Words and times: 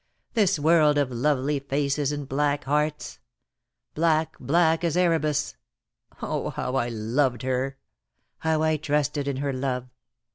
This 0.33 0.57
world 0.57 0.97
of 0.97 1.11
lovely 1.11 1.59
faces 1.59 2.11
and 2.11 2.27
black 2.27 2.63
hearts. 2.63 3.19
Black, 3.93 4.35
black 4.39 4.83
as 4.83 4.97
Erebus. 4.97 5.55
Oh, 6.23 6.49
how 6.49 6.73
I 6.73 6.89
loved 6.89 7.43
her! 7.43 7.77
How 8.39 8.63
I 8.63 8.77
trusted 8.77 9.27
in 9.27 9.37
her 9.37 9.53
love! 9.53 9.85